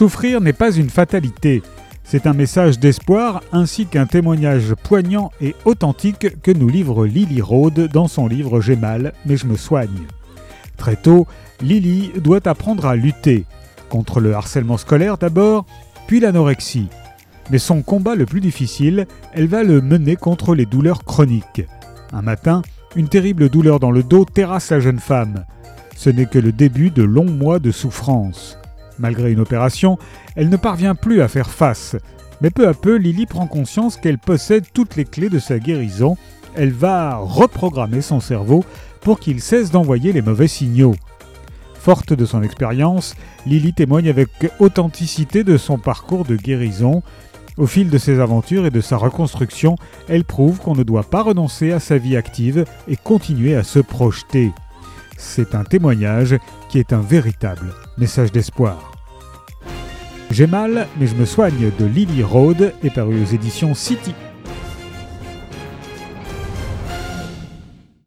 [0.00, 1.62] Souffrir n'est pas une fatalité.
[2.04, 7.86] C'est un message d'espoir ainsi qu'un témoignage poignant et authentique que nous livre Lily Rhodes
[7.92, 10.06] dans son livre J'ai mal, mais je me soigne.
[10.78, 11.26] Très tôt,
[11.60, 13.44] Lily doit apprendre à lutter,
[13.90, 15.66] contre le harcèlement scolaire d'abord,
[16.06, 16.88] puis l'anorexie.
[17.50, 21.66] Mais son combat le plus difficile, elle va le mener contre les douleurs chroniques.
[22.14, 22.62] Un matin,
[22.96, 25.44] une terrible douleur dans le dos terrasse la jeune femme.
[25.94, 28.56] Ce n'est que le début de longs mois de souffrance.
[29.00, 29.98] Malgré une opération,
[30.36, 31.96] elle ne parvient plus à faire face.
[32.42, 36.16] Mais peu à peu, Lily prend conscience qu'elle possède toutes les clés de sa guérison.
[36.54, 38.64] Elle va reprogrammer son cerveau
[39.00, 40.94] pour qu'il cesse d'envoyer les mauvais signaux.
[41.74, 43.14] Forte de son expérience,
[43.46, 44.28] Lily témoigne avec
[44.58, 47.02] authenticité de son parcours de guérison.
[47.56, 49.76] Au fil de ses aventures et de sa reconstruction,
[50.08, 53.78] elle prouve qu'on ne doit pas renoncer à sa vie active et continuer à se
[53.78, 54.52] projeter.
[55.16, 56.36] C'est un témoignage
[56.68, 58.89] qui est un véritable message d'espoir.
[60.30, 64.14] J'ai mal, mais je me soigne de Lily Rhodes est paru aux éditions City.